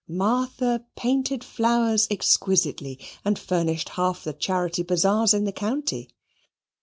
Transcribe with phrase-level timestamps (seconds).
[0.09, 6.09] Martha painted flowers exquisitely and furnished half the charity bazaars in the county.